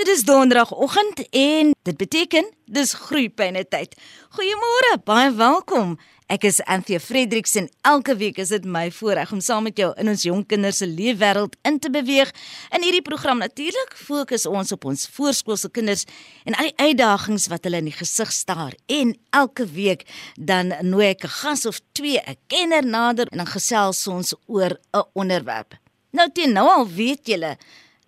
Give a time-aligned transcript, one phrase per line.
[0.00, 3.92] Dit is donderdagoggend en dit beteken dis groeipyne tyd.
[4.32, 5.98] Goeiemôre, baie welkom.
[6.32, 9.90] Ek is Anthea Fredericks en elke week is dit my voorreg om saam met jou
[10.00, 12.32] in ons jong kinders se leefwêreld in te beweeg.
[12.72, 16.06] In hierdie program natuurlik fokus ons op ons voorskoolse kinders
[16.48, 18.72] en al die uitdagings wat hulle in die gesig staar.
[18.88, 20.06] En elke week
[20.40, 24.80] dan nooi ek 'n gas of twee, 'n kenner nader en dan gesels ons oor
[24.96, 25.76] 'n onderwerp.
[26.12, 27.58] Nou teen nou al weet julle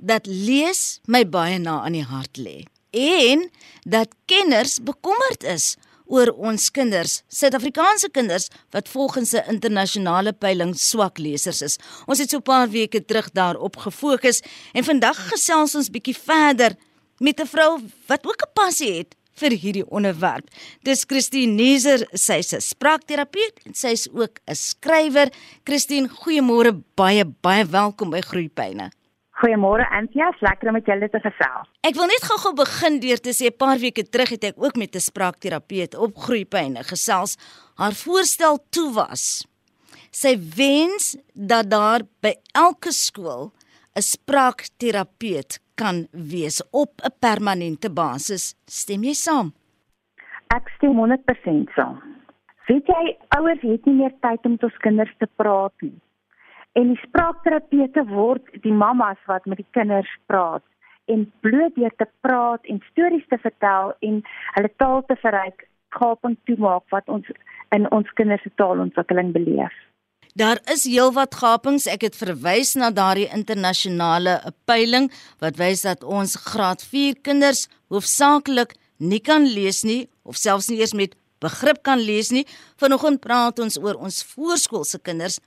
[0.03, 2.63] dat lees my baie na aan die hart lê
[2.93, 3.47] en
[3.89, 5.77] dat kenners bekommerd is
[6.13, 11.79] oor ons kinders, Suid-Afrikaanse kinders wat volgens 'n internasionale peiling swak lesers is.
[12.07, 16.77] Ons het so 'n paar weke terug daarop gefokus en vandag gesels ons bietjie verder
[17.19, 20.49] met 'n vrou wat ook 'n passie het vir hierdie onderwerp.
[20.83, 25.33] Dis Christine Neser, sy's 'n spraakterapeut en sy's ook 'n skrywer.
[25.65, 28.91] Christine, goeiemôre, baie baie welkom by Groepyne.
[29.43, 31.71] Goeiemôre Antia, lekker om met julle te gesels.
[31.83, 34.77] Ek wil net gou-gou begin deur te sê 'n paar weke terug het ek ook
[34.77, 37.37] met 'n spraakterapeut op groeipyne gesels.
[37.75, 39.47] Haar voorstel toe was
[40.13, 43.53] sy wens dat daar by elke skool
[43.97, 48.55] 'n spraakterapeut kan wees op 'n permanente basis.
[48.67, 49.53] Stem jy saam?
[50.55, 51.99] Ek stem 100% saam.
[52.69, 55.99] Weet jy, ouers het nie meer tyd om met ons kinders te praat nie.
[56.79, 60.65] En die spraakterapeute word die mammas wat met die kinders praat
[61.13, 64.21] en bloot deur te praat en stories te vertel en
[64.57, 67.29] hulle taal te verryk, gaping toemaak wat ons
[67.77, 69.75] in ons kinders se taalontwikkeling beleef.
[70.33, 71.85] Daar is heelwat gapings.
[71.93, 75.11] Ek het verwys na daardie internasionale peiling
[75.45, 80.81] wat wys dat ons graad 4 kinders hoofsaaklik nie kan lees nie of selfs nie
[80.81, 82.47] eers met begrip kan lees nie.
[82.81, 85.43] Vanoggend praat ons oor ons voorskoolse kinders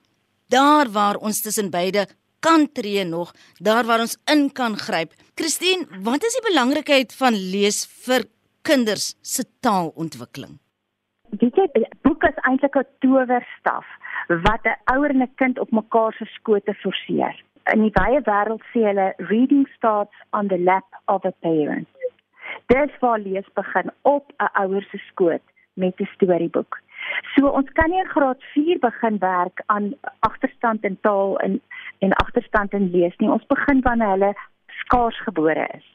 [0.48, 2.08] daar waar ons tussen beide
[2.40, 5.14] kan tree nog, daar waar ons in kan gryp.
[5.36, 8.28] Christine, wat is die belangrikheid van lees vir
[8.62, 10.60] kinders se taalontwikkeling?
[11.40, 13.88] Weet jy, boek is eintlik 'n towerstaf
[14.28, 17.36] wat 'n ouer en 'n kind op mekaar se skote forceer.
[17.74, 21.88] In die wye wêreld sê hulle reading starts on the lap of a parent.
[22.68, 26.80] Dis waar lees begin op 'n ouer se skoot met 'n storieboek.
[27.36, 31.62] So ons kan nie in graad 4 begin werk aan agterstand in taal en
[32.00, 33.30] en agterstand in lees nie.
[33.30, 34.34] Ons begin wanneer hulle
[34.84, 35.86] skaars gebore is.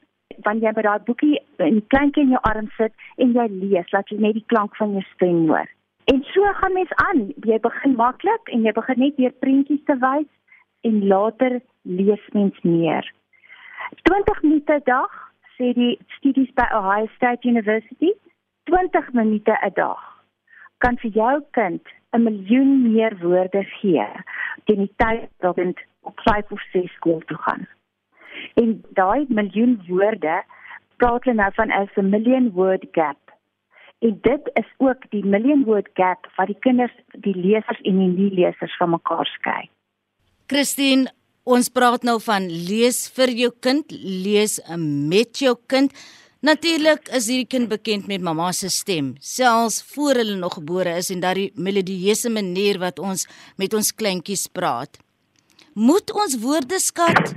[0.44, 4.09] Wanneer jy by daai boekie in kleintjie in jou arm sit en jy lees, laat
[4.12, 5.69] jy net die klank van jou stem hoor.
[6.12, 7.27] En so gaan mens aan.
[7.47, 10.31] Jy begin maklik en jy begin net weer prentjies te wys
[10.88, 13.04] en later lees mens meer.
[14.09, 15.12] 20 minute 'n dag
[15.56, 18.12] sê die studies by Ohio State University,
[18.65, 20.09] 20 minute 'n dag
[20.85, 21.83] kan vir jou kind
[22.13, 24.07] 'n miljoen meer woorde gee
[24.65, 27.67] teen die tyd dat hy op 5 of 6 skool toe gaan.
[28.55, 30.43] En daai miljoen woorde
[30.97, 33.19] praat hulle nou van as a million word gap.
[34.01, 38.13] En dit is ook die million word gap wat die kinders, die lesers en die
[38.17, 39.69] nie-lesers van mekaar skei.
[40.49, 41.11] Christine,
[41.45, 43.93] ons praat nou van lees vir jou kind,
[44.25, 45.93] lees met jou kind.
[46.41, 51.11] Natuurlik is hierdie kind bekend met mamma se stem, selfs voor hulle nog gebore is
[51.12, 53.27] en daardie melodieuse manier wat ons
[53.61, 54.97] met ons kleintjies praat.
[55.77, 57.34] Moet ons woordeskat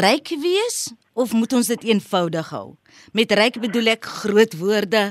[0.00, 0.78] ryk wees
[1.12, 2.70] of moet ons dit eenvoudig hou?
[3.12, 5.04] Met ryk bedoel ek groot woorde.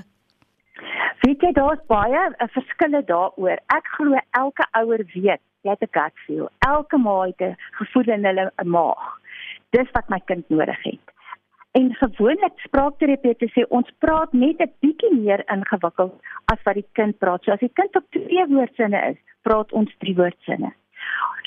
[1.21, 3.61] Weet jy daar's baie 'n eh, verskille daaroor.
[3.69, 6.49] Ek glo elke ouer weet, jy het 'n gut feel.
[6.65, 9.21] Elke ma het 'n gevoel in hulle maag.
[9.69, 11.05] Dis wat my kind nodig het.
[11.71, 16.15] En gewoonlik spraakterapeute sê ons praat net 'n bietjie meer ingewikkeld
[16.53, 17.43] as wat die kind praat.
[17.43, 20.71] So as die kind op twee woordsinne is, praat ons drie woordsinne.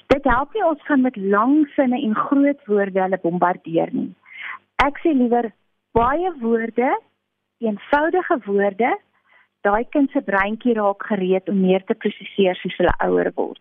[0.07, 4.15] Dit help nie ons gaan met lang sinne en groot woorde hulle bombardeer nie.
[4.87, 5.53] Ek sê liewer
[5.93, 6.91] baie woorde,
[7.59, 8.97] eenvoudige woorde,
[9.61, 13.61] daai kind se breintjie raak gereed om meer te prosesseer soos hulle ouer word.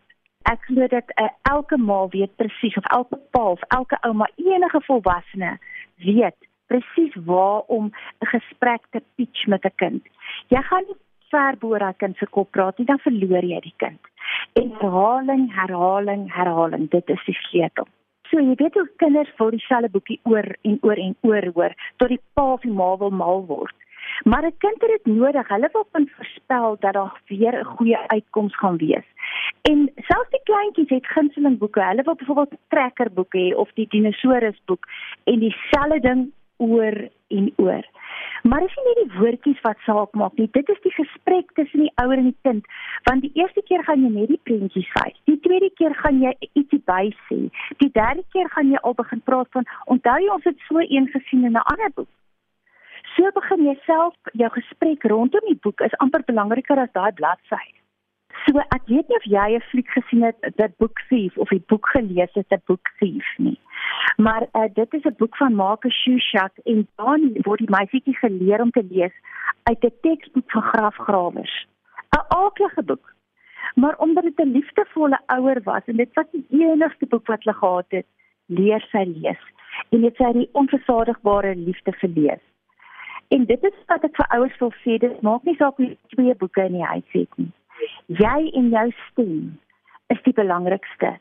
[0.51, 4.81] Ek glo dat uh, elke ma weet presies of elke pa of elke ouma enige
[4.88, 5.57] volwassene
[6.07, 6.40] weet
[6.73, 10.03] presies waar om 'n gesprek te pitch met 'n kind.
[10.48, 11.00] Jy gaan nie
[11.33, 14.01] ver bo daai kind se kop praat nie, dan verloor jy die kind.
[14.62, 17.88] En herhaling, herhaling, herhaling, dit is die sleutel.
[18.30, 22.09] So jy weet hoe kinders vir dieselfde boekie oor en oor en oor hoor tot
[22.09, 23.75] die pa of die ma wil mal word.
[24.24, 25.48] Maar 'n kind het dit nodig.
[25.48, 29.07] Hulle wil kan voorspel dat daar weer 'n goeie uitkoms gaan wees.
[29.62, 31.83] En selfs die kleintjies het gunsteling boeke.
[31.83, 34.86] Hulle wil byvoorbeeld trekkerboeke hê of die dinosourus boek
[35.24, 37.85] en dieselfde ding oor en oor.
[38.44, 40.50] Maar dis nie net die woordjies wat saak maak nie.
[40.51, 42.65] Dit is die gesprek tussen die ouer en die kind.
[43.09, 45.19] Want die eerste keer gaan jy net die prentjies wys.
[45.29, 47.39] Die tweede keer gaan jy ietsie bysê.
[47.83, 51.07] Die derde keer gaan jy al begin praat van onthou jy ons het so een
[51.15, 52.11] gesien in 'n ander boek.
[53.57, 57.65] in jouself jou gesprek rondom die boek is amper belangriker as daai bladsy.
[58.45, 61.63] So ek weet nie of jy 'n fliek gesien het dat boek Thief of die
[61.67, 63.59] boek gelees het, 'n boek Thief nie.
[64.15, 68.62] Maar uh, dit is 'n boek van Marcus Schuschak en dan word die meisietjie geleer
[68.62, 69.15] om te lees
[69.63, 71.68] uit 'n teksboek van grafgrawers.
[72.09, 73.13] 'n Aardige boek.
[73.75, 77.57] Maar omdat dit 'n liefdevolle ouer was en dit was die enigste boek wat hulle
[77.57, 78.06] gehad het,
[78.45, 79.44] leer sy lees
[79.89, 82.44] en dit sy die onversadigbare liefde gelees.
[83.27, 85.97] En dit is wat ek vir ouers wil sê, dit maak nie saak hoe jy
[86.13, 87.51] twee boeke in die huis het nie.
[88.06, 89.59] Jy en jou stem
[90.13, 91.15] is die belangrikste.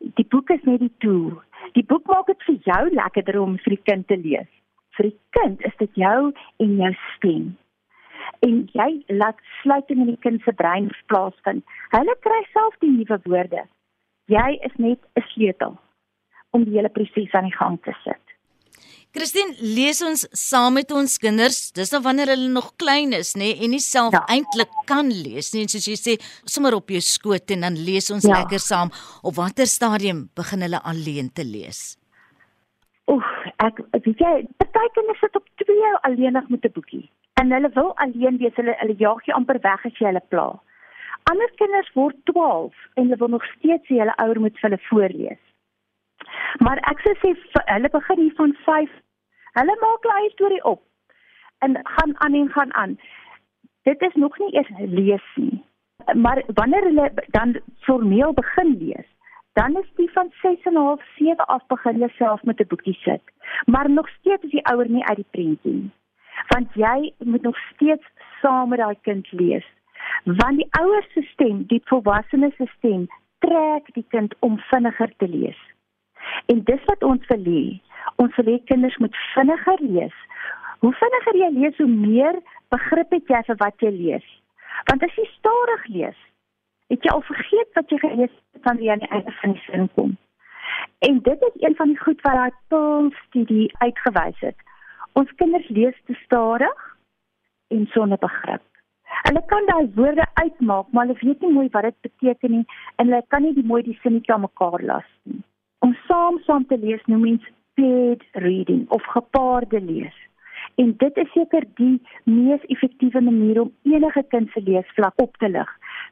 [0.00, 1.34] Die boek is net die tool.
[1.76, 4.48] Die boek maak dit vir jou lekkerder om vir die kind te lees.
[4.96, 6.32] Vir die kind is dit jou
[6.64, 7.50] en jou stem.
[8.46, 8.88] En jy
[9.20, 11.64] laat sluiting in die kind se brein plaasvind.
[11.92, 13.66] Hulle kry self die nuwe woorde.
[14.32, 15.78] Jy is net 'n sleutel
[16.50, 18.29] om die hele proses aan die gang te sit.
[19.10, 21.72] Christine, lees ons saam met ons kinders.
[21.74, 24.20] Dis nou wanneer hulle nog klein is, nê, nee, en nie self ja.
[24.30, 25.64] eintlik kan lees nie.
[25.66, 26.14] En soos jy sê,
[26.46, 28.36] sommer op jou skoot en dan lees ons ja.
[28.38, 28.94] lekker saam.
[29.26, 31.98] Op watter stadium begin hulle alleen te lees?
[33.10, 33.26] Oef,
[33.66, 37.10] ek weet jy, party kinders sit op twee alleenig met 'n boekie.
[37.42, 38.54] En hulle wil alleen wees.
[38.54, 40.48] Hulle hulle jaag jy amper weg as jy hulle pla.
[41.34, 44.84] Ander kinders word 12 en hulle wil nog steeds sê hulle ouer moet vir hulle
[44.86, 45.42] voorlees.
[46.58, 47.34] Maar ek sê
[47.64, 48.90] hulle begin hier van 5.
[49.58, 50.82] Hulle maak hulle storie op
[51.58, 52.98] en gaan aan en gaan aan.
[53.82, 55.64] Dit is nog nie eers lees nie.
[56.14, 59.06] Maar wanneer hulle dan formeel begin lees,
[59.52, 62.66] dan is die van 6 en 'n half 7 af begin hulle self met 'n
[62.68, 63.22] boekie sit.
[63.64, 65.90] Maar nog steeds is die ouer nie uit die prentjie nie.
[66.48, 68.06] Want jy moet nog steeds
[68.40, 69.66] saam met daai kind lees.
[70.24, 75.28] Want die ouer se stem, die volwassene se stem, trek die kind om vinniger te
[75.28, 75.58] lees.
[76.52, 77.64] En dis wat ons wil hê.
[78.22, 80.16] Ons wil hê kinders moet vinniger lees.
[80.80, 82.38] Hoe vinniger jy lees, hoe meer
[82.74, 84.26] begrip het jy vir wat jy lees.
[84.88, 86.18] Want as jy stadig lees,
[86.90, 89.64] het jy al vergeet wat jy gelees het van die aan die einde van die
[89.66, 90.16] sin kom.
[91.06, 94.56] En dit is een van die goed wat daai Pearl studie uitgewys het.
[95.18, 96.86] Ons kinders lees te stadig
[97.74, 98.64] en sonder begrip.
[99.26, 102.64] Hulle kan daai woorde uitmaak, maar hulle weet nie mooi wat dit beteken nie
[102.96, 105.42] en hulle kan nie die mooi die sinnetjie aan mekaar las nie
[105.80, 107.46] om saam saam te lees noem mens
[107.78, 110.16] paired reading of gepaarde lees.
[110.80, 115.48] En dit is seker die mees effektiewe manier om enige kind se leesvlak op te
[115.48, 115.70] lig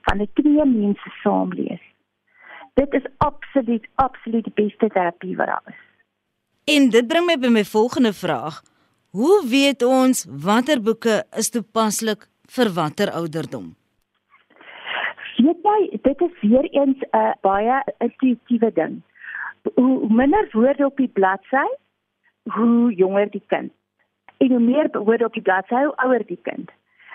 [0.08, 1.84] van 'n twee mense saam lees.
[2.74, 5.80] Dit is absoluut absoluut die beste terapie wat daar is.
[6.74, 8.62] En dit bring my by my volgende vraag.
[9.10, 13.74] Hoe weet ons watter boeke is toepaslik vir watter ouderdom?
[15.36, 19.02] Weet jy, dit is weer eens 'n uh, baie intuïtiewe ding
[19.74, 21.66] hoe minder woorde op die bladsy,
[22.42, 23.72] hoe jonger die kind.
[24.36, 26.70] En hoe meer woorde op die bladsy, hoe ouer die kind.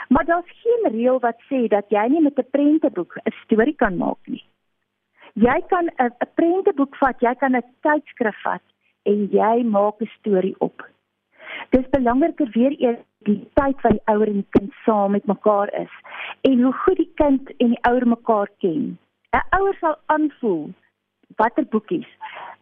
[0.07, 3.97] Maar daar's geen reël wat sê dat jy nie met 'n prenteboek 'n storie kan
[3.97, 4.43] maak nie.
[5.33, 8.61] Jy kan 'n prenteboek vat, jy kan 'n tydskrif vat
[9.03, 10.89] en jy maak 'n storie op.
[11.69, 15.73] Dis belangriker weer eers die tyd wat die ouer en die kind saam met mekaar
[15.73, 15.93] is
[16.41, 18.97] en hoe goed die kind en die ouer mekaar ken.
[19.33, 20.73] 'n Ouer sal aanvoel
[21.37, 22.09] watter boekies.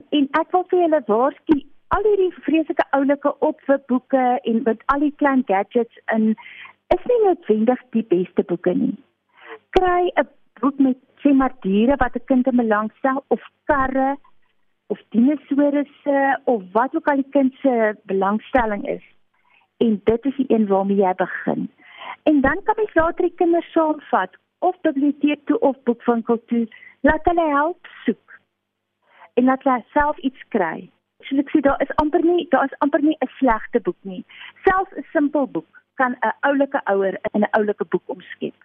[0.10, 1.60] En ek wil vir julle waarsku
[1.96, 6.34] al hierdie vreeslike oulike opweboeke en met al die klein gadgets in
[6.96, 8.96] is nie noodwendig die beste boeke nie.
[9.78, 10.28] Kry 'n
[10.62, 13.42] boek met sê maar diere wat 'n kind belangstel of
[13.72, 14.16] karre
[14.88, 19.06] of dinosourusse of wat ook al die kind se belangstelling is.
[19.78, 21.70] En dit is die een waarmee jy begin.
[22.24, 26.68] En dan kan jy later die kinders saamvat of biblioteek toe of boekwinkel toe,
[27.02, 28.31] laat hulle help soek
[29.42, 30.90] en laat hulle self iets kry.
[31.26, 34.24] So ek sê daar is amper nie daar is amper nie 'n slegte boek nie.
[34.66, 38.58] Selfs 'n simpel boek kan 'n oulike ouer in 'n oulike boek omskep.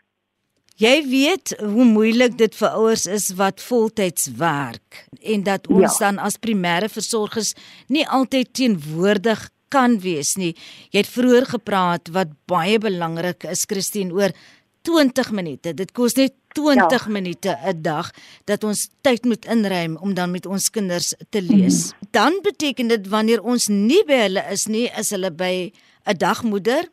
[0.77, 6.05] Jy weet hoe moeilik dit vir ouers is wat voltyds werk en dat ons ja.
[6.05, 7.55] dan as primêre versorgers
[7.89, 10.55] nie altyd teenwoordig kan wees nie.
[10.91, 14.31] Jy het vroeër gepraat wat baie belangrik is Christine oor
[14.83, 15.73] 20 minute.
[15.75, 17.13] Dit kos net 20 ja.
[17.13, 18.11] minute 'n dag
[18.45, 21.93] dat ons tyd moet inruim om dan met ons kinders te lees.
[21.93, 22.09] Mm.
[22.11, 25.73] Dan beteken dit wanneer ons nie by hulle is nie, is hulle by
[26.05, 26.89] 'n dagmoeder.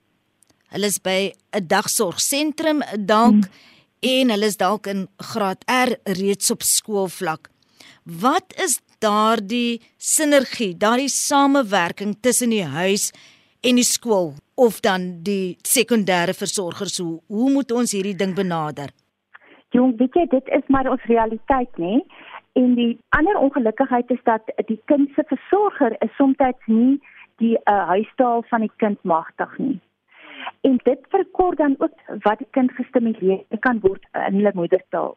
[0.67, 3.51] Hulle is by 'n dagsorgsentrum dalk mm.
[3.99, 7.49] en hulle is dalk in graad R reeds op skoolvlak.
[8.03, 13.11] Wat is daardie sinergie, daardie samewerking tussen die huis
[13.61, 14.35] en die skool?
[14.55, 18.91] of dan die sekondêre versorgers hoe hoe moet ons hierdie ding benader?
[19.73, 21.99] Jong, weet jy dit is maar ons realiteit, nê?
[22.53, 26.99] En die ander ongelukkigheid is dat die kind se versorger is soms nie
[27.41, 29.79] die uh, huistaal van die kind magtig nie.
[30.61, 35.15] En dit verkort dan ook wat die kind gestimuleer kan word in hulle moedertaal.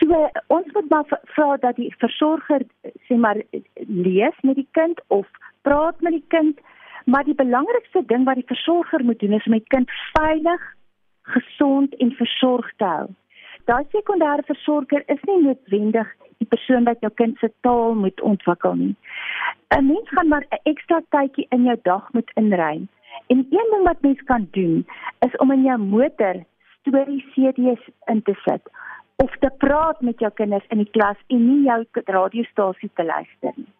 [0.00, 2.66] So ons moet maar vra dat die versorger
[3.06, 3.38] sê maar
[3.86, 5.26] lees met die kind of
[5.62, 6.58] praat met die kind,
[7.04, 10.68] maar die belangrikste ding wat die versorger moet doen is om die kind veilig,
[11.22, 13.08] gesond en versorg te hou.
[13.68, 18.76] Daai sekondêre versorger is nie noodwendig die persoon wat jou kind se taal moet ontwikkel
[18.82, 18.94] nie.
[19.76, 22.88] 'n Mens gaan maar 'n ekstra tydjie in jou dag moet inruim.
[23.26, 24.86] En een ding wat mens kan doen
[25.26, 26.36] is om in jou motor
[26.80, 28.70] storie CD's in te sit
[29.16, 33.52] of te praat met jou kinders in die klas en nie jou radiostasie te luister
[33.54, 33.72] nie.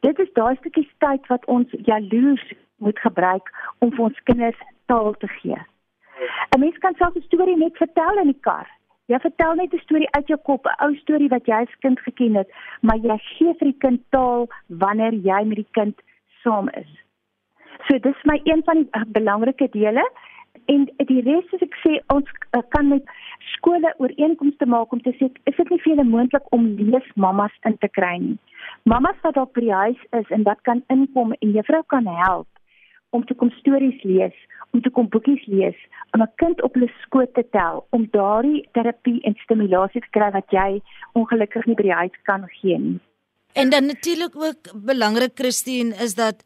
[0.00, 5.14] Dit is daai stukkie tyd wat ons jaloers moet gebruik om vir ons kinders taal
[5.14, 5.60] te gee.
[6.52, 8.79] 'n Mens kan self 'n storie net vertel in die kar.
[9.10, 11.98] Jy vertel net 'n storie uit jou kop, 'n ou storie wat jy as kind
[12.00, 12.48] geken het,
[12.80, 15.96] maar jy gee vir die kind taal wanneer jy met die kind
[16.42, 16.90] saam is.
[17.86, 20.04] So dis my een van die uh, belangrike dele
[20.66, 23.02] en die res is ek sê ons uh, kan met
[23.56, 27.78] skole ooreenkomste maak om te sê is dit nie vir hulle moontlik om leesmammas in
[27.78, 28.38] te kry nie.
[28.84, 32.59] Mammas wat op by die huis is en wat kan inkom en juffrou kan help
[33.10, 34.36] om te kom stories lees,
[34.70, 35.76] om te kom boekies lees,
[36.14, 40.30] om 'n kind op hulle skoot te tel, om daardie terapie en stimulasie te kry
[40.30, 43.00] wat jy ongelukkig nie by die huis kan gee nie.
[43.52, 46.44] En dan natuurlik ook belangrik Christine is dat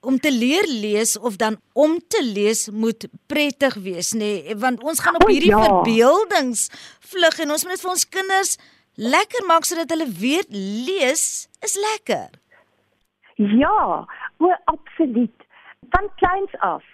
[0.00, 4.56] om te leer lees of dan om te lees moet prettig wees nê nee?
[4.56, 5.68] want ons gaan op hierdie oh, ja.
[5.68, 6.68] verbeeldings
[7.12, 8.56] vlug en ons moet dit vir ons kinders
[8.94, 10.50] lekker maak sodat hulle weet
[10.88, 12.28] lees is lekker.
[13.36, 14.04] Ja,
[14.38, 15.46] o absoluut.
[15.90, 16.84] Van kleins af.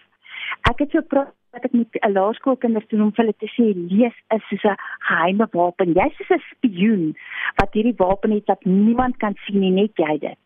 [0.71, 3.67] Ek het so praat dat ek met 'n laerskoolkinders doen om vir hulle te sê
[3.75, 5.93] lees is soos 'n geheime wapen.
[5.93, 7.17] Jy's soos 'n spioen
[7.57, 10.43] wat hierdie wapen het wat niemand kan sien nie, net jy dit.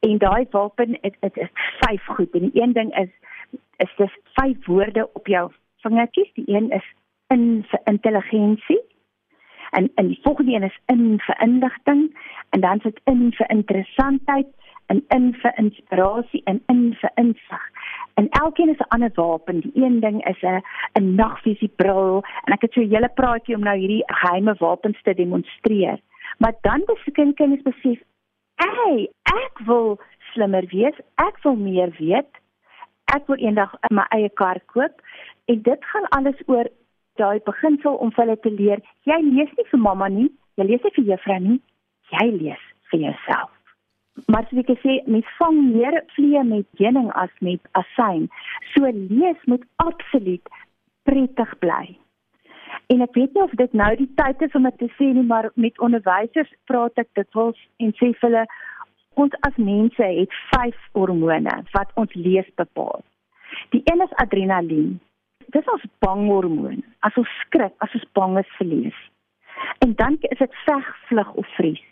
[0.00, 3.10] En daai wapen dit is vyf goed en die een ding is
[3.76, 5.52] is dis vyf woorde op jou
[5.82, 6.32] vingertjies.
[6.34, 6.84] Die een is
[7.28, 8.80] in vir intelligensie.
[9.70, 12.18] En en die volgende een is in vir inligting
[12.50, 14.46] en dan sit in vir interessantheid
[14.86, 17.64] en in vir inspirasie en in vir insig.
[18.14, 19.60] En elkeen is 'n ander wapen.
[19.60, 20.62] Die een ding is 'n
[20.98, 25.14] 'n nagvisiebril en ek het so 'n hele praatjie om nou hierdie geheime wapens te
[25.14, 25.98] demonstreer.
[26.38, 27.98] Maar dan beseker kinders besef
[28.56, 29.98] Hey, ek wil
[30.32, 30.96] slimmer wees.
[31.14, 32.30] Ek wil meer weet.
[33.04, 35.02] Ek wil eendag my eie kar koop.
[35.44, 36.70] En dit gaan alles oor
[37.20, 38.82] daai beginsel om vir hulle te leer.
[39.08, 41.60] Jy lees nie vir mamma nie, jy lees nie vir juffrou nie.
[42.14, 43.55] Jy lees vir jouself.
[44.24, 48.26] Maar soos ek sê, mens vang meer vliee met heuning as met asyn.
[48.72, 50.52] So lees moet absoluut
[51.08, 51.96] prettig bly.
[52.92, 55.26] En ek weet nie of dit nou die tyd is om dit te sê nie,
[55.26, 58.44] maar met onderwysers praat ek dit wels en sê vir hulle
[59.22, 63.04] ons as mense het vyf hormone wat ons lees bepaal.
[63.72, 64.96] Die een is adrenalien.
[65.54, 66.82] Dis ons banghormoon.
[67.06, 69.02] As ons skrik, as ons bang is vir lees.
[69.84, 71.84] En dan is dit veg, vlug of vries.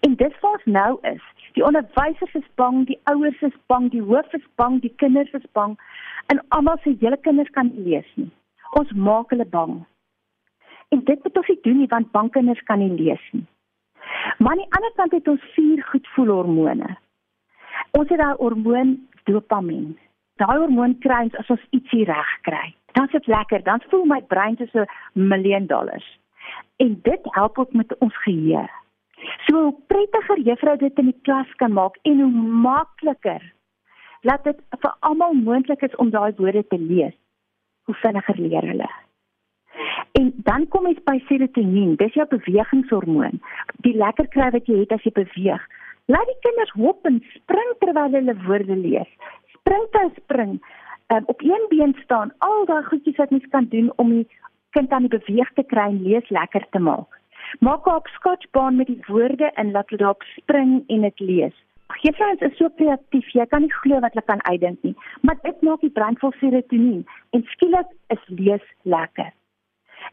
[0.00, 1.22] En dis wat nou is.
[1.52, 5.46] Die onderwysers is bang, die ouers is bang, die hoof is bang, die kinders is
[5.52, 5.76] bang
[6.26, 8.30] en almal se hele kinders kan lees nie.
[8.78, 9.84] Ons maak hulle bang.
[10.88, 13.46] En dit moet ons nie doen nie want bankkinders kan nie lees nie.
[14.38, 16.96] Maar aan die ander kant het ons vier goedvoelhormone.
[17.98, 18.96] Ons het daai hormoon
[19.30, 19.94] dopamien.
[20.42, 22.66] Daai hormoon kry ons as ons ietsie reg kry.
[22.94, 26.06] Dan is dit lekker, dan voel my brein soos 'n miljoen dollars.
[26.76, 28.68] En dit help ook met ons geheue.
[29.46, 32.32] So hoe prettiger juffrou dit in die klas kan maak en hoe
[32.66, 33.42] makliker
[34.24, 37.16] laat dit vir almal moontlik is om daai woorde te lees.
[37.84, 38.90] Hoe vinniger leer hulle.
[40.12, 43.40] En dan kom jy by serotonien, dis jou bewegingshormoon.
[43.86, 45.64] Die lekker kry wat jy het as jy beweeg.
[46.12, 49.10] Laat die kinders hop en spring terwyl hulle woorde lees.
[49.56, 50.56] Spring te spring,
[51.12, 54.26] um, op een been staan, al daai goedjies wat mens kan doen om die
[54.76, 57.20] kind aan die beweeg te kry en lees lekker te maak.
[57.60, 61.54] Maak op skotjbaan met die woorde en laat hulle daarop spring en dit lees.
[61.86, 65.62] Geefrans is so kreatief, jy kan nie glo wat hulle kan uitdink nie, maar dit
[65.62, 67.04] maak die brein vol serotonien
[67.36, 69.30] en skielik is lees lekker.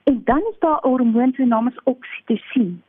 [0.09, 2.83] En dan is daar 'n hormoon se naam is oksitosien.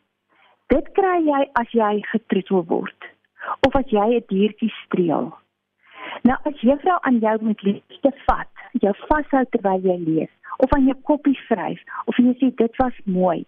[0.66, 3.10] Dit kry jy as jy getroetel word
[3.66, 5.32] of as jy 'n diertjie streel.
[6.22, 10.86] Nou as juffrou aan jou met liefde vat, jou vashou terwyl jy lees of aan
[10.86, 13.46] jou koppie vryf of jy sê dit was mooi,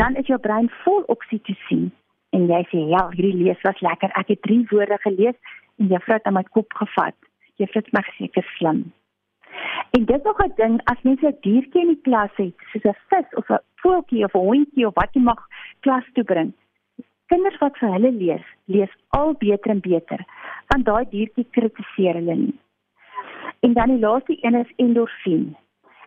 [0.00, 1.88] dan is jou brein vol oksitosien
[2.36, 4.12] en jy sê ja, hierdie lees was lekker.
[4.20, 5.36] Ek het drie woorde gelees
[5.80, 7.16] en juffrou het my kop gevat.
[7.60, 8.84] Juffrou het my seker slim.
[9.96, 12.84] En dit is nog 'n ding as mense 'n diertjie in die klas het, soos
[12.84, 15.40] 'n vis of 'n voeltjie of 'n hondjie of wat jy mag
[15.80, 16.52] klas toe bring.
[17.26, 20.20] Kinders wat vir hulle lees, lees al beter en beter,
[20.68, 22.58] want daai diertjie kritiseer hulle nie.
[23.60, 25.56] En dan die laaste een is endorfien.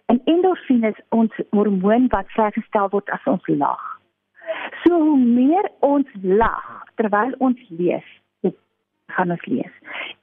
[0.09, 3.83] En endorfien is ons hormoon wat vrygestel word as ons lag.
[4.83, 6.65] So hoe meer ons lag
[6.97, 8.07] terwyl ons lees,
[9.13, 9.75] gaan ons lees.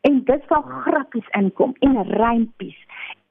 [0.09, 2.79] En dit sal grappies inkom en rympies.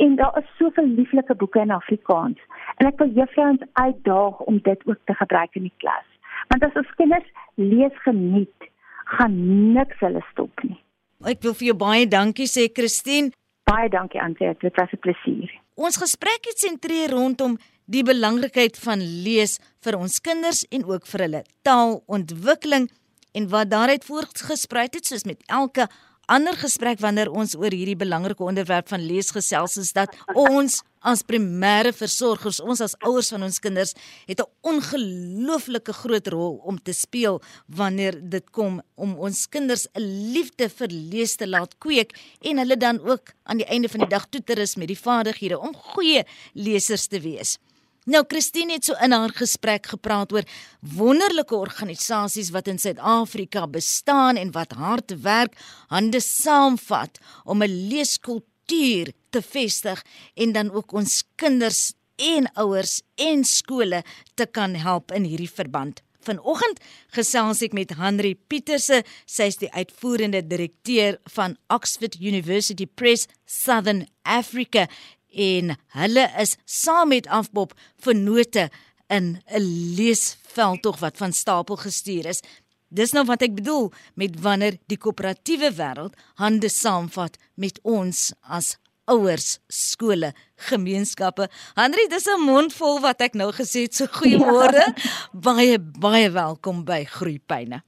[0.03, 2.39] En daar is soveel lieflike boeke in Afrikaans.
[2.79, 6.07] En ek wil juffrouens uitdaag om dit ook te gebruik in die klas.
[6.51, 8.71] Want as ons kinders lees geniet,
[9.17, 9.38] gaan
[9.74, 10.79] niks hulle stop nie.
[11.25, 13.31] Ek wil vir jou baie dankie sê Christine.
[13.65, 15.51] Baie dankie Antje, dit was 'n plesier.
[15.75, 17.58] Ons gesprek het sentreer rondom
[17.91, 22.88] die belangrikheid van lees vir ons kinders en ook vir hulle taalontwikkeling
[23.36, 25.89] en wat daaruit voortgespruit het soos met elke
[26.27, 31.22] ander gesprek wanneer ons oor hierdie belangrike onderwerp van lees gesels is dat ons as
[31.22, 33.94] primêre versorgers, ons as ouers van ons kinders
[34.25, 40.01] het 'n ongelooflike groot rol om te speel wanneer dit kom om ons kinders 'n
[40.34, 44.10] liefde vir lees te laat kweek en hulle dan ook aan die einde van die
[44.10, 47.60] dag toe te rus met die vaardighede om goeie lesers te wees.
[48.05, 50.45] Nou Christine het so in haar gesprek gepraat oor
[50.93, 55.55] wonderlike organisasies wat in Suid-Afrika bestaan en wat hard werk,
[55.89, 63.43] hande saamvat om 'n leeskultuur te vestig en dan ook ons kinders en ouers en
[63.43, 64.03] skole
[64.35, 66.01] te kan help in hierdie verband.
[66.25, 66.79] Vanoggend
[67.13, 74.07] gesels ek met Henry Pieterse, sy is die uitvoerende direkteur van Oxford University Press Southern
[74.24, 74.88] Africa
[75.36, 77.74] en hulle is saam met Afbop
[78.06, 78.70] vir note
[79.10, 79.65] in 'n
[79.96, 82.42] leesveldtog wat van stapel gestuur is.
[82.89, 88.77] Dis nou wat ek bedoel met wanneer die koöperatiewe wêreld hande saamvat met ons as
[89.06, 90.34] ouers, skole,
[90.70, 91.50] gemeenskappe.
[91.75, 93.96] Henry, dis 'n mondvol wat ek nou gesê het.
[93.96, 94.86] So goeiemôre.
[94.86, 94.94] Ja.
[95.34, 97.84] Baie baie welkom by Groepyne.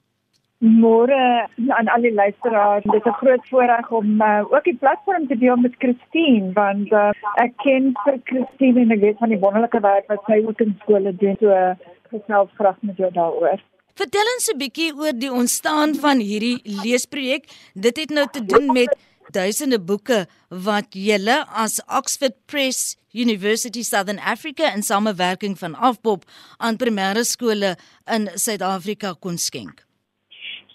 [0.57, 2.83] Môre aan al die luisteraars.
[2.83, 6.91] Dit is 'n groot voorreg om uh, ook die platform te deel met Christine want
[6.91, 10.59] uh, ek ken vir Christine en ek weet van die wonderlike werk wat sy ook
[10.61, 11.37] in skole doen.
[11.39, 11.77] So uh,
[12.09, 13.61] gesels graag met jou daaroor.
[13.93, 17.45] Vertel ons 'n bietjie oor die ontstaan van hierdie leesprojek.
[17.73, 18.97] Dit het nou te doen met
[19.31, 26.23] duisende boeke wat julle as Oxford Press University Southern Africa in samewerking van Afbop
[26.57, 29.86] aan primêre skole in Suid-Afrika kon skenk.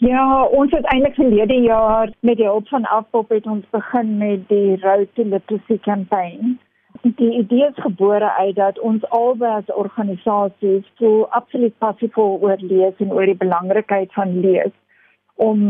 [0.02, 4.48] Ja, ons het eintlik verlede jaar met die hulp van Afpop het ons begin met
[4.48, 6.58] die Road to Literacy campaign.
[7.02, 12.98] Die idee is gebore uit dat ons albei as organisasies so absoluut passievol oor lees
[12.98, 14.74] en oor die belangrikheid van lees
[15.34, 15.62] om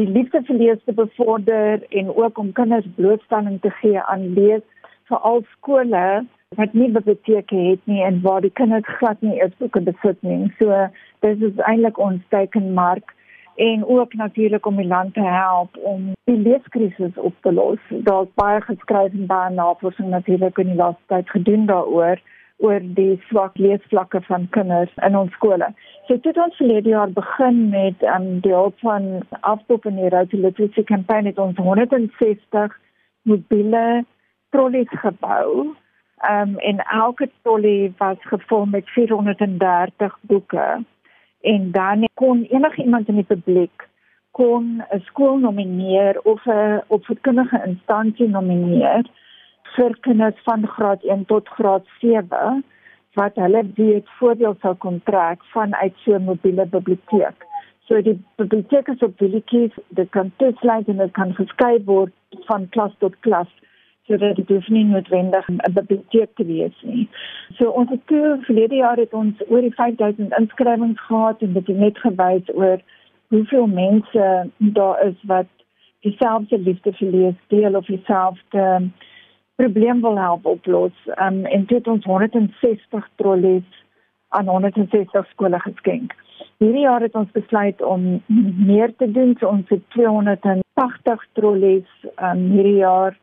[0.00, 4.66] die liefde vir lees te bevorder en ook om kinders blootstelling te gee aan lees
[5.12, 6.04] vir al skole
[6.58, 10.50] wat nie biblioteke het nie en waar die kinders glad nie eens boeke besit nie.
[10.58, 10.82] So
[11.22, 13.14] dis is eintlik ons teikenmark
[13.60, 17.78] en ook natuurlik om die land te help om die leeskrisis op te los.
[17.88, 22.20] Daar's baie geskryf en baie navorsing natuurlik in die laaste tyd gedoen daaroor
[22.56, 25.68] oor die swak leesvlakke van kinders in ons skole.
[26.08, 30.30] So dit ons verlede jaar begin met um, die hulp van afstop in die Road
[30.32, 32.78] to Literacy campaign het ons 160
[33.28, 34.04] mobiele
[34.56, 35.74] trolleys gebou.
[36.30, 40.80] Um, en elke trolley was gevul met 430 boeke
[41.40, 43.88] en dan kon enigiemand in die publiek
[44.30, 49.04] kon 'n skool nomineer of 'n opvoedkundige instansie nomineer
[49.74, 52.64] vir kinders van graad 1 tot graad 7
[53.14, 57.46] wat hulle weet voordeel sou kon trek vanuit so 'n mobiele biblioteek.
[57.86, 62.12] So die biblioteek is op wielietjies, dit kan tuslyn en dit kan geskei word
[62.46, 63.48] van klas tot klas
[64.10, 67.08] sodat dit dus nie noodwendig 'n biblioteek te wees nie.
[67.58, 71.68] So ons het toe verlede jaar het ons oor die 5000 inskrywings gehad en dit
[71.68, 72.78] net gewys oor
[73.28, 75.46] hoeveel mense daar is wat
[76.00, 78.90] dieselfde liefde vir lees deel of dieselfde
[79.54, 80.92] probleem wil help oplos.
[81.06, 83.84] Um, en dit ons 160 trolleys
[84.28, 86.14] aan 160 skole geskenk.
[86.58, 88.22] Hierdie jaar het ons besluit om
[88.66, 89.36] meer te doen.
[89.38, 93.18] So ons het 280 trolleys um, hierdie jaar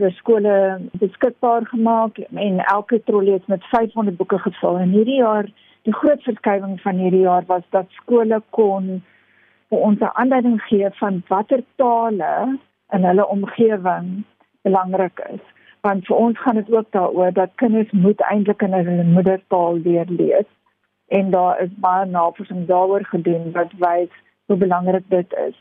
[0.00, 0.54] vir skole
[1.00, 4.78] beskikbaar gemaak en elke trolley is met 500 boeke gevul.
[4.78, 5.48] En hierdie jaar,
[5.88, 9.02] die groot verskywing van hierdie jaar was dat skole kon
[9.70, 12.58] vir ons 'n aanduiding gee van watter tale
[12.92, 14.24] in hulle omgewing
[14.62, 15.44] belangrik is.
[15.80, 20.06] Want vir ons gaan dit ook daaroor dat kinders moet eintlik in hulle moedertaal leer
[20.08, 20.50] lees.
[21.08, 24.12] En daar is baie navorsing daaroor gedoen wat wys
[24.46, 25.56] hoe belangrik dit is.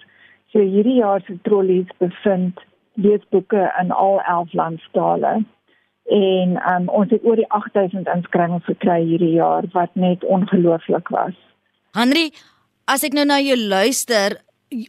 [0.52, 2.60] So hierdie jaar se trolleys bevind
[3.04, 5.34] leesboeke in al 11 landstale.
[6.10, 11.36] En um, ons het oor die 8000 inskrywings gekry hierdie jaar wat net ongelooflik was.
[11.98, 12.30] Henry,
[12.90, 14.40] as ek nou na jou luister,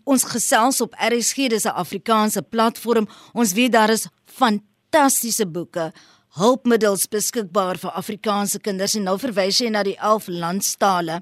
[0.08, 3.08] ons gesels op RSG, dis 'n Afrikaanse platform.
[3.32, 5.92] Ons weet daar is fantastiese boeke,
[6.38, 11.20] hulpmiddels beskikbaar vir Afrikaanse kinders en nou verwys jy na die 11 landstale.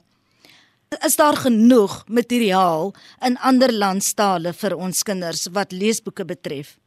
[0.89, 2.93] Is daar genoeg materiaal
[3.27, 6.79] in ander landstale vir ons kinders wat leesboeke betref?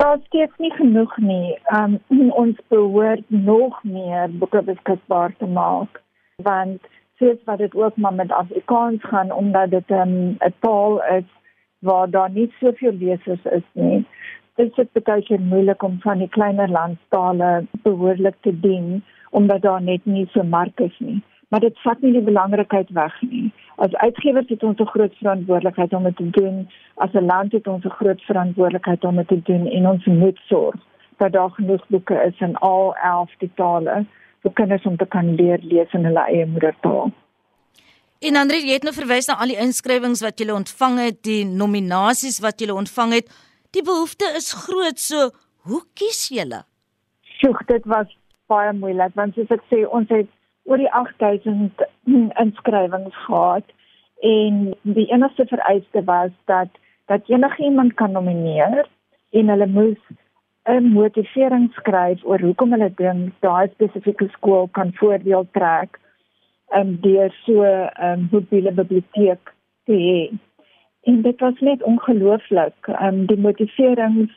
[0.00, 1.58] Daar steeds nie genoeg nie.
[1.76, 1.98] Um
[2.42, 6.00] ons behoort nog meer boeke beskikbaar te maak
[6.42, 6.88] want
[7.20, 11.28] soos wat dit ook maar met Afrikaans gaan omdat dit 'n um, taal is
[11.78, 14.04] waar daar nie soveel lesers is nie.
[14.54, 19.82] Dit is baie keer moeilik om van die kleiner landstale behoorlik te dien omdat daar
[19.82, 23.52] net nie so mark is nie maar dit vat nie die belangrikheid weg nie.
[23.76, 26.68] As uitgewers het ons 'n groot verantwoordelikheid om dit te doen.
[26.94, 30.38] As 'n land het ons 'n groot verantwoordelikheid om dit te doen en ons moet
[30.48, 30.74] sorg
[31.16, 34.06] dat daar genoeg boeke is in al 11 tale
[34.42, 37.10] vir kinders om te kan leer lees in hulle eie moedertaal.
[38.18, 41.44] En Andre, jy het nou verwys na al die inskrywings wat jy ontvang het, die
[41.44, 43.32] nominasies wat jy ontvang het.
[43.76, 45.30] Die behoefte is groot, so
[45.68, 46.46] hoe kies jy?
[47.22, 48.08] Sjoe, dit was
[48.48, 50.30] baie moeilik want soos ek sê, ons het
[50.66, 51.86] oor die 8000
[52.42, 53.74] inskrywings gehad
[54.20, 56.68] en die enigste vereiste was dat
[57.06, 58.86] dat enigiemand kan nomineer
[59.30, 60.02] en hulle moes
[60.64, 66.00] 'n motivering skryf oor hoekom hulle dink daai spesifieke skool kan voordeel trek
[66.78, 70.38] um, deur so 'n um, mobiele biblioteek te hê.
[71.02, 72.88] En dit was net ongelooflik.
[73.00, 74.32] Um, die motivering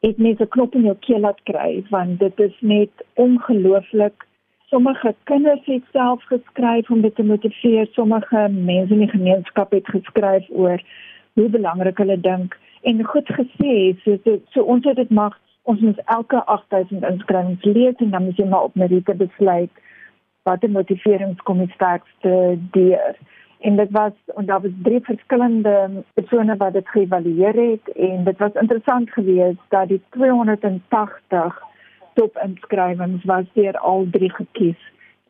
[0.00, 4.26] het net 'n knop in jou keel laat kry want dit is net ongelooflik
[4.74, 9.86] sommige kinders het self geskryf om dit te motiveer, sommige mense in die gemeenskap het
[9.86, 10.80] geskryf oor
[11.38, 15.36] hoe belangrik hulle dink en goed gesê, so so, so ons het dit mag
[15.70, 19.70] ons moet elke 8000 inskrywings lees en dan moet jy maar op meriete besluit
[20.48, 22.32] wat die motiveringskommissie sterkste
[22.74, 23.14] deur.
[23.64, 28.42] En dit was en daar was drie verskillende persone wat dit geëvalueer het en dit
[28.42, 31.62] was interessant geweest dat die 280
[32.14, 34.80] top inskrywings was deur al drie gekies.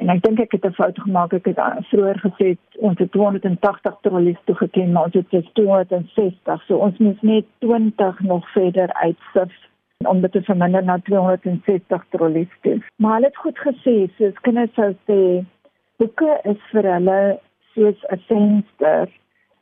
[0.03, 1.33] En ek dink ek het 'n fout gemaak.
[1.33, 6.62] Ek het vroeër gesê ons het 280 trollies toegeken, maar ons het dus 260.
[6.66, 9.53] So ons moet net 20 nog verder uitsif
[9.99, 12.49] om dit te verminder na 260 trollies.
[12.97, 15.44] Maar hulle het goed gesê, soos kinders sou sê,
[15.97, 17.38] boeke is vir hulle
[17.75, 19.09] soos 'n venster.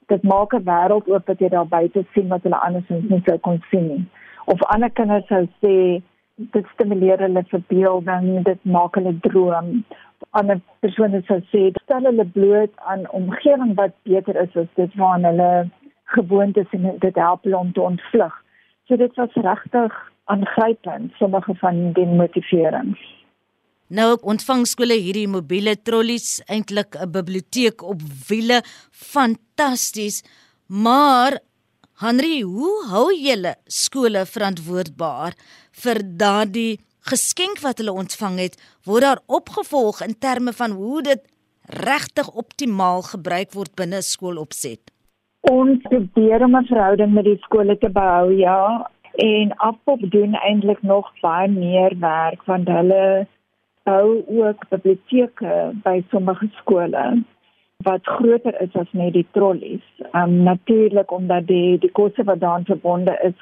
[0.06, 3.38] Dit maak 'n wêreld oop wat jy daar buite sien wat hulle andersins nie sou
[3.38, 4.04] kon sien nie.
[4.44, 6.02] Of ander kinders sou sê
[6.36, 9.84] dit stimuleer hulle verbeelding, dit maak hulle droom.
[10.38, 15.32] Ander persone sou sê, stel hulle bloot aan omgewing wat beter is as dit waarna
[15.32, 15.52] hulle
[16.14, 18.34] gewoond is en dit help hulle om te ontvlug.
[18.88, 19.98] So dit was regtig
[20.32, 23.00] aangrypend sommige van die motiverings.
[23.92, 30.22] Nou ontvang skole hierdie mobiele trollies eintlik 'n biblioteek op wiele fantasties
[30.66, 31.40] maar
[32.02, 35.36] Henry, hoe hou julle skole verantwoordbaar
[35.84, 38.56] vir daardie geskenk wat hulle ontvang het?
[38.88, 41.22] Word daar opgevolg in terme van hoe dit
[41.86, 44.82] regtig optimaal gebruik word binne skoolopset?
[45.52, 50.82] Ons probeer om 'n verhouding met die skole te behou, ja, en Afpop doen eintlik
[50.82, 53.28] nog baie meer werk want hulle
[53.84, 57.22] bou ook biblioteke by sommige skole
[57.82, 59.84] wat groter is as net die trollies.
[60.12, 63.38] Um natuurlik omdat die die koste wat daaraan verbonde is,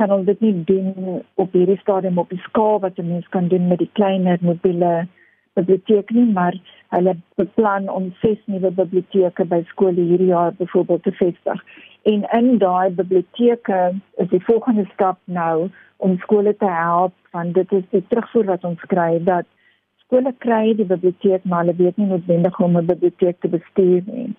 [0.00, 3.48] kan ons dit nie doen op hierdie stadium op die skaal wat 'n mens kan
[3.48, 5.06] doen met die kleiner mobiele
[5.54, 6.54] biblioteek nie, maar
[6.88, 11.64] hulle beplan om ses nuwe biblioteke by skole hierdie jaar byvoorbeeld te vestig.
[12.02, 17.72] En in daai biblioteke is die volgende stap nou om skole te help want dit
[17.72, 19.46] is die terugvoer wat ons kry dat
[20.10, 24.02] skole kry die biblioteek maar hulle weet nie noodwendig hoe om 'n biblioteek te bestuur
[24.06, 24.34] nie.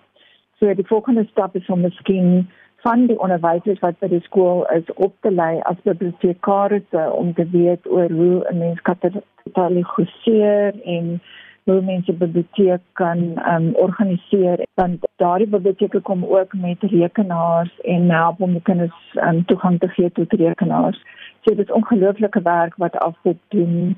[0.58, 2.50] So die volgende stap is om miskien
[2.84, 6.82] van die onderwysers wat by die skool is op te lei as bibliotekare
[7.12, 11.20] om te weet oor hoe 'n mens katalogiseer en
[11.64, 13.18] hoe mense biblioteek kan
[13.52, 19.44] um, organiseer want daardie biblioteke kom ook met rekenaars en help om die kinders um,
[19.44, 21.02] toegang te gee tot rekenaars.
[21.40, 23.96] So dit is ongelooflike werk wat afgedoen doen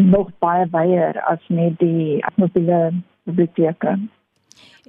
[0.00, 2.92] nog baie baie as net die mobiele
[3.24, 3.98] biblioteke.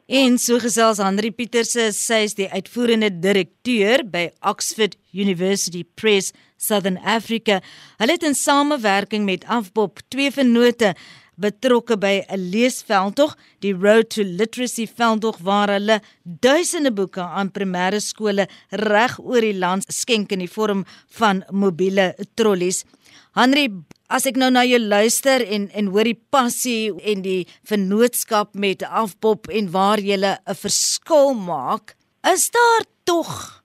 [0.05, 6.29] En so gesels Henri Pieterse, sy is die uitvoerende direkteur by Oxford University Press
[6.61, 7.61] Southern Africa.
[7.97, 10.93] Hulle het in samewerking met Afpop twee vennote
[11.41, 17.99] betrokke by 'n leesveldtog, die Road to Literacy veldtog waar hulle duisende boeke aan primêre
[17.99, 20.85] skole reg oor die land skenk in die vorm
[21.17, 22.85] van mobiele trollies.
[23.33, 23.67] Henri,
[24.07, 28.85] as ek nou na jou luister en en hoor die passie en die vennootskap met
[28.85, 31.95] Afpop en waar jy 'n verskil maak,
[32.33, 33.63] is daar tog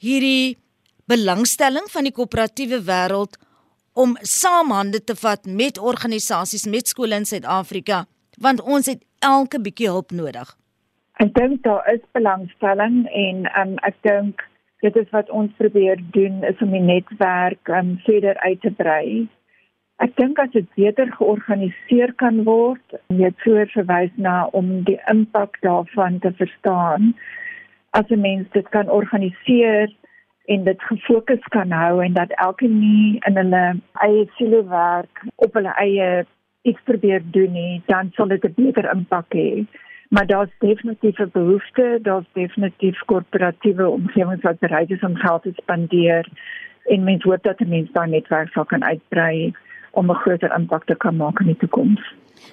[0.00, 0.56] hierdie
[1.08, 3.38] belangstelling van die koöperatiewe wêreld
[3.94, 8.06] om saam hande te vat met organisasies met skole in Suid-Afrika
[8.38, 10.54] want ons het elke bietjie hulp nodig.
[11.18, 14.44] Ek dink daar is belangstelling en um, ek dink
[14.86, 19.26] dit is wat ons probeer doen is om die netwerk um, verder uit te brei.
[19.98, 24.98] Ek dink as dit beter georganiseer kan word, jy het vroeër verwys na om die
[25.10, 27.14] impak daarvan te verstaan.
[27.98, 29.90] As 'n mens dit kan organiseer
[30.46, 33.64] en dit gefokus kan hou en dat elke nie in hulle
[34.06, 36.24] eie silo werk op hulle eie
[36.62, 39.66] iets probeer doen nie, dan sal dit 'n beter impak hê
[40.10, 45.52] maar daar's definitief 'n behoefte, daar's definitief korporatiewe omgewings wat bereid is om geld te
[45.54, 46.28] spandeer
[46.84, 49.52] en mens hoop dat 'n mens daai netwerk sal kan uitbrei
[49.98, 52.02] om 'n groter impak te kan maak in die toekoms.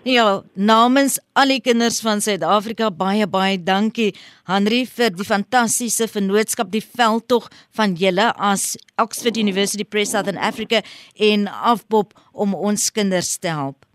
[0.04, 4.12] Ja, namens al die kinders van Suid-Afrika baie baie dankie
[4.50, 10.82] Henry vir die fantastiese vennootskap die veldtog van julle as Oxford University Press Southern Africa
[11.16, 13.86] in Afbop om ons kinders te help.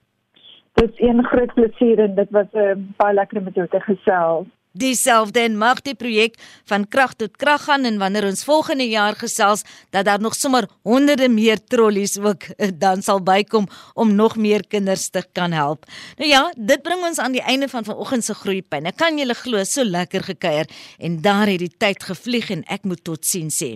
[0.74, 3.80] Dit is een groot plesier en dit was 'n uh, baie lekker met jou te
[3.80, 4.46] gesels.
[4.72, 6.36] Dieselfde en mag die projek
[6.70, 10.68] van krag tot krag gaan en wanneer ons volgende jaar gesels dat daar nog sommer
[10.82, 15.86] honderde meer trollies ook eh, dan sal bykom om nog meer kinders te kan help.
[16.16, 18.86] Nou ja, dit bring ons aan die einde van vanoggend se groeipyn.
[18.86, 22.86] Ek kan julle glo so lekker gekuier en daar het die tyd gevlieg en ek
[22.86, 23.74] moet totsiens sê.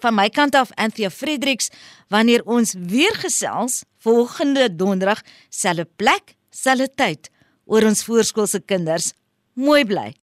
[0.00, 1.68] Van my kant af Anthea Fredericks
[2.08, 7.28] wanneer ons weer gesels volgende donderdag selfe plek selfe tyd
[7.68, 9.12] oor ons voorskoolse kinders.
[9.54, 10.20] Mooi bly.